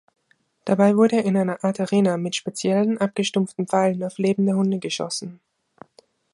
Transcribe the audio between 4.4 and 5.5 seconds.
Hunde geschossen.